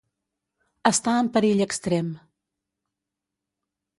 [0.89, 2.11] Estar en perill extrem.